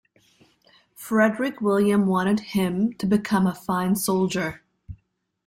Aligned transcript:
Frederick 0.95 1.61
William 1.61 2.07
wanted 2.07 2.39
him 2.39 2.91
to 2.93 3.05
become 3.05 3.45
a 3.45 3.53
fine 3.53 3.95
soldier. 3.95 4.63